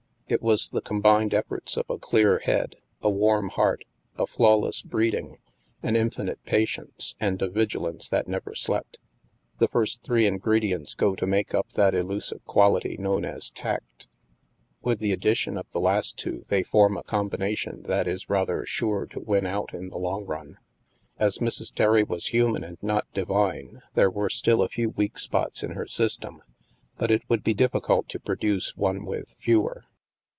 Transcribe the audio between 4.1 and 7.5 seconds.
a flawless breeding, an infinite patience, and a